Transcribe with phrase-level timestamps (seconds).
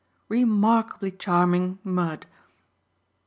[0.29, 2.25] "Remarkably charming mud!"